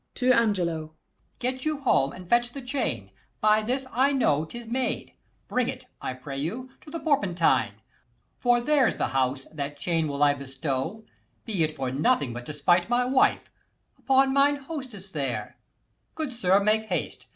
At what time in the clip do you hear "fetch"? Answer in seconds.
2.27-2.53